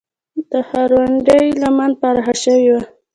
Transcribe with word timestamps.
د 0.51 0.53
ښارونډۍ 0.69 1.45
لمن 1.61 1.91
پراخه 2.01 2.35
شوې 2.43 2.67
وه 2.73 2.81